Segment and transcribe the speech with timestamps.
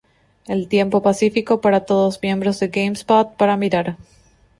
[0.47, 3.97] El tiempo pacífico para todos miembros de GameSpot para mirar.